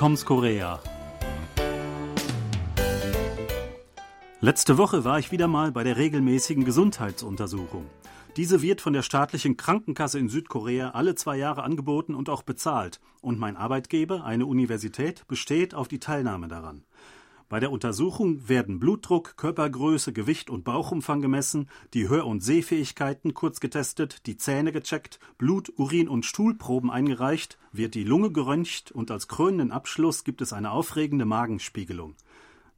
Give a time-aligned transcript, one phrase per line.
[0.00, 0.80] Toms Korea.
[4.40, 7.84] Letzte Woche war ich wieder mal bei der regelmäßigen Gesundheitsuntersuchung.
[8.38, 12.98] Diese wird von der staatlichen Krankenkasse in Südkorea alle zwei Jahre angeboten und auch bezahlt.
[13.20, 16.82] Und mein Arbeitgeber, eine Universität, besteht auf die Teilnahme daran.
[17.50, 23.58] Bei der Untersuchung werden Blutdruck, Körpergröße, Gewicht und Bauchumfang gemessen, die Hör- und Sehfähigkeiten kurz
[23.58, 29.26] getestet, die Zähne gecheckt, Blut, Urin und Stuhlproben eingereicht, wird die Lunge geröntgt und als
[29.26, 32.14] krönenden Abschluss gibt es eine aufregende Magenspiegelung.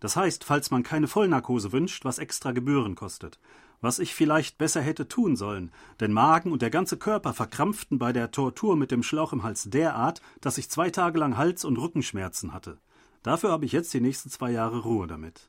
[0.00, 3.38] Das heißt, falls man keine Vollnarkose wünscht, was extra Gebühren kostet.
[3.82, 8.14] Was ich vielleicht besser hätte tun sollen, denn Magen und der ganze Körper verkrampften bei
[8.14, 11.76] der Tortur mit dem Schlauch im Hals derart, dass ich zwei Tage lang Hals- und
[11.76, 12.78] Rückenschmerzen hatte.
[13.22, 15.48] Dafür habe ich jetzt die nächsten zwei Jahre Ruhe damit.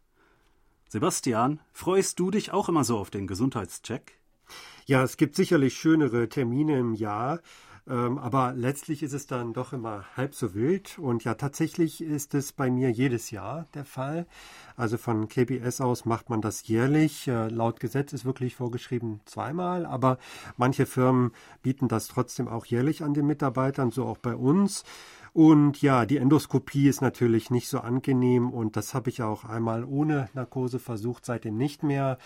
[0.90, 4.20] Sebastian, freust du dich auch immer so auf den Gesundheitscheck?
[4.86, 7.40] Ja, es gibt sicherlich schönere Termine im Jahr,
[7.88, 11.00] ähm, aber letztlich ist es dann doch immer halb so wild.
[11.00, 14.28] Und ja, tatsächlich ist es bei mir jedes Jahr der Fall.
[14.76, 17.28] Also von KBS aus macht man das jährlich.
[17.28, 20.18] Äh, laut Gesetz ist wirklich vorgeschrieben zweimal, aber
[20.58, 24.84] manche Firmen bieten das trotzdem auch jährlich an den Mitarbeitern, so auch bei uns.
[25.34, 29.84] Und ja, die Endoskopie ist natürlich nicht so angenehm und das habe ich auch einmal
[29.84, 32.20] ohne Narkose versucht, seitdem nicht mehr.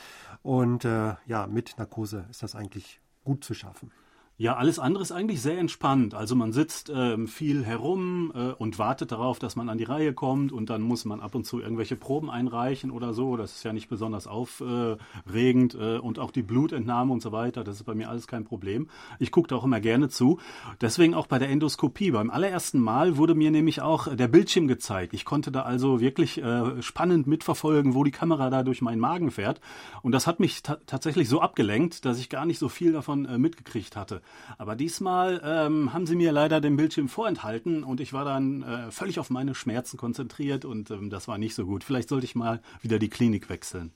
[0.43, 3.91] Und äh, ja, mit Narkose ist das eigentlich gut zu schaffen.
[4.39, 6.13] Ja, alles andere ist eigentlich sehr entspannt.
[6.13, 10.13] Also man sitzt ähm, viel herum äh, und wartet darauf, dass man an die Reihe
[10.13, 13.35] kommt und dann muss man ab und zu irgendwelche Proben einreichen oder so.
[13.35, 17.77] Das ist ja nicht besonders aufregend äh, und auch die Blutentnahme und so weiter, das
[17.77, 18.89] ist bei mir alles kein Problem.
[19.17, 20.39] Ich gucke da auch immer gerne zu.
[20.81, 22.11] Deswegen auch bei der Endoskopie.
[22.11, 25.15] Beim allerersten Mal wurde mir nämlich auch der Bildschirm gezeigt.
[25.15, 29.31] Ich konnte da also wirklich äh, spannend mitverfolgen, wo die Kamera da durch meinen Magen
[29.31, 29.61] fährt.
[30.03, 33.39] Und das hat mich tatsächlich so abgelenkt, dass ich gar nicht so viel davon äh,
[33.39, 34.21] mitgekriegt hatte.
[34.57, 38.91] Aber diesmal ähm, haben sie mir leider den Bildschirm vorenthalten und ich war dann äh,
[38.91, 41.83] völlig auf meine Schmerzen konzentriert und ähm, das war nicht so gut.
[41.83, 43.91] Vielleicht sollte ich mal wieder die Klinik wechseln.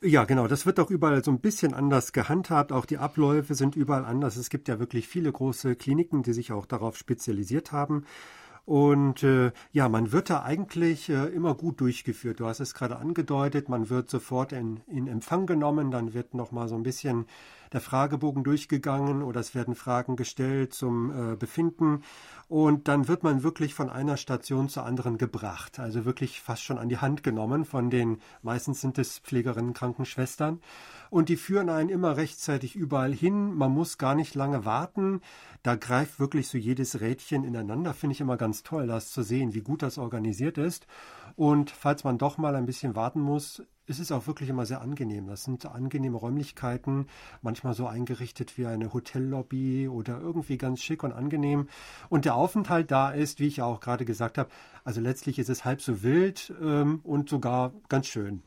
[0.00, 0.46] Ja, genau.
[0.46, 2.70] Das wird auch überall so ein bisschen anders gehandhabt.
[2.70, 4.36] Auch die Abläufe sind überall anders.
[4.36, 8.04] Es gibt ja wirklich viele große Kliniken, die sich auch darauf spezialisiert haben.
[8.64, 12.38] Und äh, ja, man wird da eigentlich äh, immer gut durchgeführt.
[12.38, 16.52] Du hast es gerade angedeutet, man wird sofort in, in Empfang genommen, dann wird noch
[16.52, 17.24] mal so ein bisschen
[17.72, 22.02] der Fragebogen durchgegangen oder es werden Fragen gestellt zum äh, Befinden.
[22.48, 26.78] Und dann wird man wirklich von einer Station zur anderen gebracht, also wirklich fast schon
[26.78, 30.60] an die Hand genommen von den, meistens sind es Pflegerinnen, Krankenschwestern.
[31.10, 35.20] Und die führen einen immer rechtzeitig überall hin, man muss gar nicht lange warten,
[35.62, 39.54] da greift wirklich so jedes Rädchen ineinander, finde ich immer ganz toll, das zu sehen,
[39.54, 40.86] wie gut das organisiert ist.
[41.36, 44.80] Und falls man doch mal ein bisschen warten muss, es ist auch wirklich immer sehr
[44.80, 45.26] angenehm.
[45.26, 47.06] Das sind angenehme Räumlichkeiten,
[47.42, 51.68] manchmal so eingerichtet wie eine Hotellobby oder irgendwie ganz schick und angenehm.
[52.08, 54.50] Und der Aufenthalt da ist, wie ich ja auch gerade gesagt habe,
[54.84, 58.42] also letztlich ist es halb so wild ähm, und sogar ganz schön.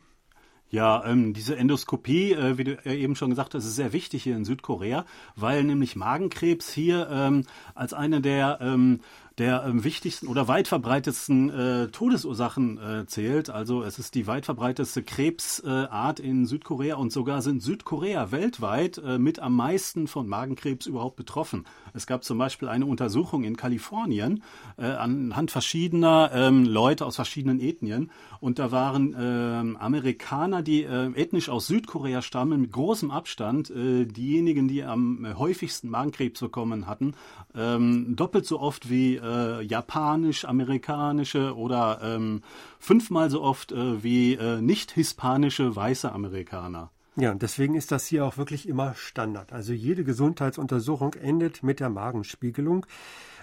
[0.72, 4.38] Ja, ähm, diese Endoskopie, äh, wie du eben schon gesagt hast, ist sehr wichtig hier
[4.38, 7.44] in Südkorea, weil nämlich Magenkrebs hier ähm,
[7.76, 9.02] als eine der ähm,
[9.42, 13.50] der ähm, wichtigsten oder weit verbreitetsten äh, Todesursachen äh, zählt.
[13.50, 19.00] Also es ist die weit verbreitetste Krebsart äh, in Südkorea und sogar sind Südkorea weltweit
[19.00, 21.66] äh, mit am meisten von Magenkrebs überhaupt betroffen.
[21.96, 24.44] Es gab zum Beispiel eine Untersuchung in Kalifornien
[24.78, 31.12] äh, anhand verschiedener ähm, Leute aus verschiedenen Ethnien und da waren ähm, Amerikaner, die äh,
[31.16, 37.16] ethnisch aus Südkorea stammen, mit großem Abstand diejenigen, die am häufigsten Magenkrebs bekommen hatten,
[37.56, 42.42] ähm, doppelt so oft wie äh, japanisch-amerikanische oder ähm,
[42.80, 46.92] fünfmal so oft äh, wie äh, nicht-hispanische weiße Amerikaner.
[47.18, 49.52] Ja, und deswegen ist das hier auch wirklich immer Standard.
[49.52, 52.86] Also jede Gesundheitsuntersuchung endet mit der Magenspiegelung.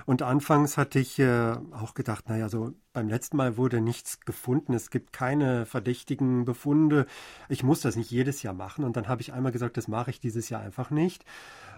[0.06, 4.72] Und anfangs hatte ich äh, auch gedacht, naja, so beim letzten Mal wurde nichts gefunden.
[4.72, 7.04] Es gibt keine verdächtigen Befunde.
[7.50, 8.84] Ich muss das nicht jedes Jahr machen.
[8.84, 11.26] Und dann habe ich einmal gesagt, das mache ich dieses Jahr einfach nicht.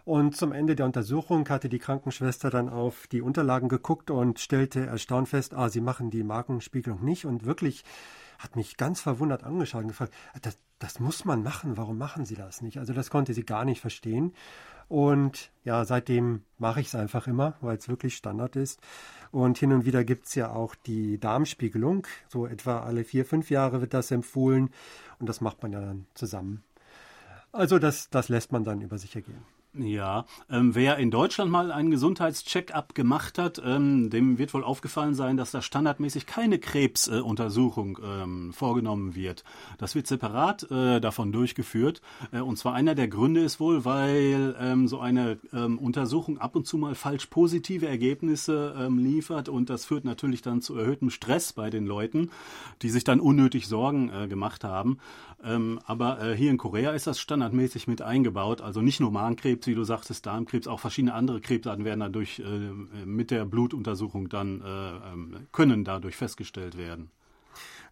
[0.04, 4.86] Und zum Ende der Untersuchung hatte die Krankenschwester dann auf die Unterlagen geguckt und stellte
[4.86, 7.26] erstaunt fest, ah, sie machen die Magenspiegelung nicht.
[7.26, 7.84] Und wirklich
[8.38, 12.34] hat mich ganz verwundert angeschaut und gefragt, das, das muss man machen, warum machen Sie
[12.34, 12.78] das nicht?
[12.78, 14.32] Also das konnte sie gar nicht verstehen.
[14.88, 18.80] Und ja, seitdem mache ich es einfach immer, weil es wirklich Standard ist.
[19.30, 22.06] Und hin und wieder gibt es ja auch die Darmspiegelung.
[22.28, 24.70] So etwa alle vier, fünf Jahre wird das empfohlen.
[25.20, 26.64] Und das macht man ja dann zusammen.
[27.52, 29.44] Also das, das lässt man dann über sich ergehen.
[29.72, 35.14] Ja, ähm, wer in Deutschland mal einen Gesundheitscheck-up gemacht hat, ähm, dem wird wohl aufgefallen
[35.14, 39.44] sein, dass da standardmäßig keine Krebsuntersuchung äh, ähm, vorgenommen wird.
[39.78, 42.02] Das wird separat äh, davon durchgeführt.
[42.32, 46.56] Äh, und zwar einer der Gründe ist wohl, weil ähm, so eine ähm, Untersuchung ab
[46.56, 51.10] und zu mal falsch positive Ergebnisse ähm, liefert und das führt natürlich dann zu erhöhtem
[51.10, 52.30] Stress bei den Leuten,
[52.82, 54.98] die sich dann unnötig Sorgen äh, gemacht haben.
[55.86, 59.66] Aber äh, hier in Korea ist das standardmäßig mit eingebaut, also nicht nur Magenkrebs, Krebs,
[59.66, 62.44] wie du sagtest, Darmkrebs, auch verschiedene andere Krebsarten werden dadurch äh,
[63.04, 67.10] mit der Blutuntersuchung dann äh, ähm, können dadurch festgestellt werden.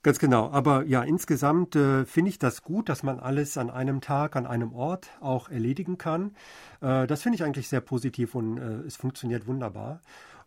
[0.03, 0.51] Ganz genau.
[0.51, 4.47] Aber ja, insgesamt äh, finde ich das gut, dass man alles an einem Tag, an
[4.47, 6.35] einem Ort auch erledigen kann.
[6.81, 10.01] Äh, das finde ich eigentlich sehr positiv und äh, es funktioniert wunderbar.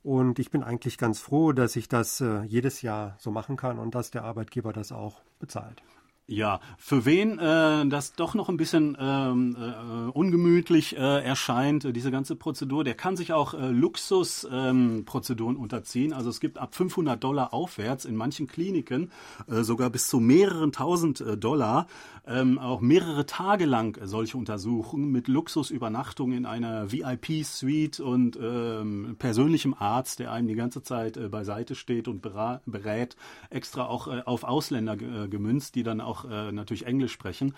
[0.04, 3.78] Und ich bin eigentlich ganz froh, dass ich das äh, jedes Jahr so machen kann
[3.78, 5.84] und dass der Arbeitgeber das auch bezahlt.
[6.32, 11.92] Ja, für wen äh, das doch noch ein bisschen ähm, äh, ungemütlich äh, erscheint, äh,
[11.92, 16.14] diese ganze Prozedur, der kann sich auch äh, Luxusprozeduren ähm, unterziehen.
[16.14, 19.12] Also es gibt ab 500 Dollar aufwärts in manchen Kliniken
[19.50, 21.88] äh, sogar bis zu mehreren tausend äh, Dollar
[22.28, 29.74] ähm, auch mehrere Tage lang solche Untersuchungen mit Luxusübernachtung in einer VIP-Suite und ähm, persönlichem
[29.74, 33.16] Arzt, der einem die ganze Zeit äh, beiseite steht und berät,
[33.50, 37.56] extra auch äh, auf Ausländer äh, gemünzt, die dann auch äh, natürlich Englisch sprechen.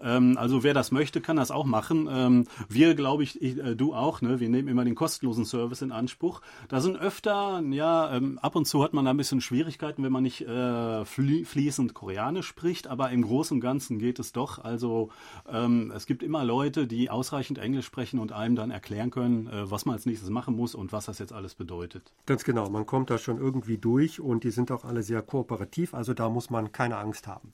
[0.00, 2.08] Ähm, also wer das möchte, kann das auch machen.
[2.10, 4.40] Ähm, wir, glaube ich, ich äh, du auch, ne?
[4.40, 6.40] wir nehmen immer den kostenlosen Service in Anspruch.
[6.68, 10.12] Da sind öfter, ja, ähm, ab und zu hat man da ein bisschen Schwierigkeiten, wenn
[10.12, 14.58] man nicht äh, flie fließend Koreanisch spricht, aber im Großen und Ganzen geht es doch.
[14.62, 15.10] Also
[15.48, 19.70] ähm, es gibt immer Leute, die ausreichend Englisch sprechen und einem dann erklären können, äh,
[19.70, 22.12] was man als nächstes machen muss und was das jetzt alles bedeutet.
[22.26, 25.94] Ganz genau, man kommt da schon irgendwie durch und die sind auch alle sehr kooperativ,
[25.94, 27.52] also da muss man keine Angst haben.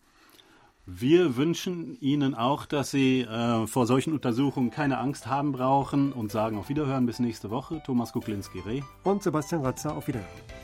[0.85, 6.33] Wir wünschen Ihnen auch, dass Sie äh, vor solchen Untersuchungen keine Angst haben brauchen und
[6.33, 7.81] sagen auf Wiederhören bis nächste Woche.
[7.87, 10.62] Thomas Kuklinski-Reh und Sebastian Ratzer auf Wiederhören.